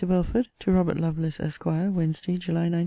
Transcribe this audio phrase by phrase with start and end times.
[0.03, 1.65] BELFORD, TO ROBERT LOVELACE, ESQ.
[1.67, 2.79] WEDNESDAY, JULY 19.